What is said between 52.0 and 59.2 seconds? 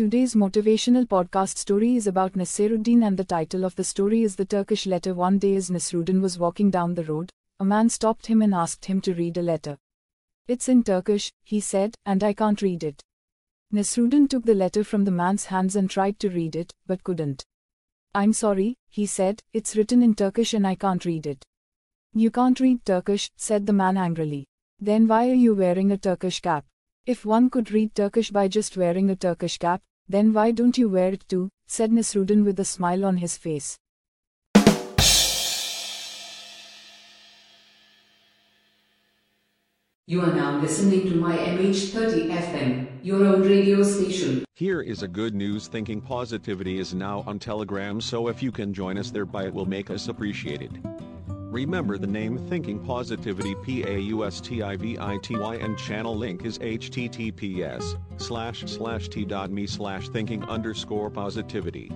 name Thinking Pausitivity P-A-U-S-T-I-V-I-T-Y and channel link is https slash slash